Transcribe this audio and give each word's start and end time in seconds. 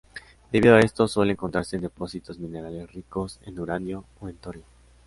Debido 0.51 0.73
a 0.73 0.79
esto 0.79 1.07
suele 1.07 1.33
encontrarse 1.33 1.75
en 1.75 1.83
depósitos 1.83 2.39
minerales 2.39 2.91
ricos 2.91 3.39
en 3.45 3.59
uranio 3.59 4.05
o 4.19 4.29
en 4.29 4.35
torio. 4.37 4.63